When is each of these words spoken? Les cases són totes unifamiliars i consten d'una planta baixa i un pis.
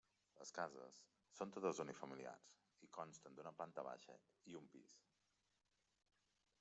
Les 0.37 0.51
cases 0.57 0.95
són 1.39 1.51
totes 1.57 1.81
unifamiliars 1.83 2.49
i 2.87 2.89
consten 2.97 3.37
d'una 3.41 3.53
planta 3.61 3.85
baixa 3.89 4.17
i 4.55 4.59
un 4.63 4.67
pis. 4.77 4.97